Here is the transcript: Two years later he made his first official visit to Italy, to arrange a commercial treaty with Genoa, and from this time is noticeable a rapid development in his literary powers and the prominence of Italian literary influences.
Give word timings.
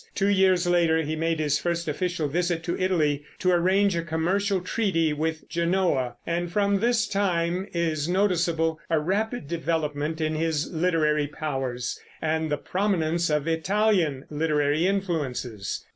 Two 0.15 0.29
years 0.29 0.65
later 0.65 1.03
he 1.03 1.15
made 1.15 1.39
his 1.39 1.59
first 1.59 1.87
official 1.87 2.27
visit 2.27 2.63
to 2.63 2.75
Italy, 2.79 3.23
to 3.37 3.51
arrange 3.51 3.95
a 3.95 4.01
commercial 4.01 4.59
treaty 4.59 5.13
with 5.13 5.47
Genoa, 5.47 6.15
and 6.25 6.51
from 6.51 6.79
this 6.79 7.07
time 7.07 7.67
is 7.71 8.09
noticeable 8.09 8.79
a 8.89 8.99
rapid 8.99 9.47
development 9.47 10.19
in 10.19 10.33
his 10.33 10.73
literary 10.73 11.27
powers 11.27 11.99
and 12.19 12.49
the 12.51 12.57
prominence 12.57 13.29
of 13.29 13.47
Italian 13.47 14.25
literary 14.31 14.87
influences. 14.87 15.85